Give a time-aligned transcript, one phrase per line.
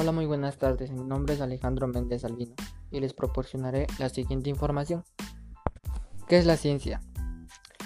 [0.00, 0.90] Hola, muy buenas tardes.
[0.90, 2.54] Mi nombre es Alejandro Méndez Albino
[2.90, 5.04] y les proporcionaré la siguiente información.
[6.26, 7.02] ¿Qué es la ciencia?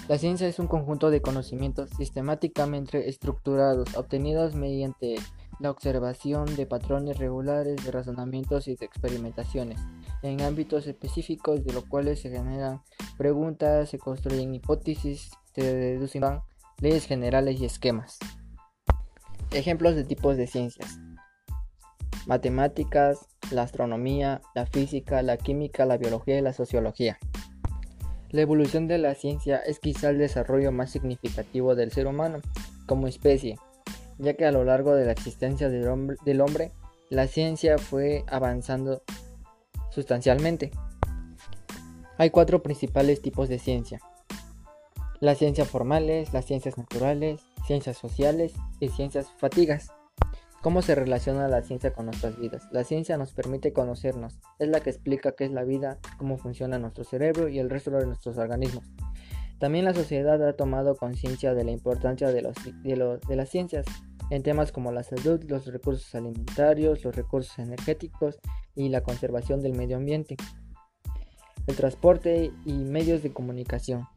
[0.07, 5.15] La ciencia es un conjunto de conocimientos sistemáticamente estructurados obtenidos mediante
[5.59, 9.81] la observación de patrones regulares de razonamientos y de experimentaciones
[10.21, 12.81] en ámbitos específicos de los cuales se generan
[13.17, 16.23] preguntas, se construyen hipótesis, se deducen
[16.79, 18.19] leyes generales y esquemas.
[19.51, 20.97] Ejemplos de tipos de ciencias
[22.25, 27.17] matemáticas, la astronomía, la física, la química, la biología y la sociología.
[28.31, 32.41] La evolución de la ciencia es quizá el desarrollo más significativo del ser humano
[32.85, 33.57] como especie,
[34.17, 36.71] ya que a lo largo de la existencia del hombre,
[37.09, 39.03] la ciencia fue avanzando
[39.91, 40.71] sustancialmente.
[42.17, 43.99] Hay cuatro principales tipos de ciencia.
[45.19, 49.91] Las ciencias formales, las ciencias naturales, ciencias sociales y ciencias fatigas.
[50.65, 52.67] ¿Cómo se relaciona la ciencia con nuestras vidas?
[52.71, 56.79] La ciencia nos permite conocernos, es la que explica qué es la vida, cómo funciona
[56.79, 58.83] nuestro cerebro y el resto de nuestros organismos.
[59.59, 63.85] También la sociedad ha tomado conciencia de la importancia de, de, las ciencias
[64.31, 68.39] en temas como la salud, los recursos alimentarios, los recursos energéticos
[68.73, 70.35] y la conservación del medio ambiente,
[71.67, 74.07] el transporte y medios de comunicación,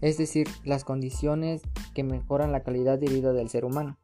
[0.00, 3.98] es decir, las condiciones que mejoran la calidad de vida del ser humano.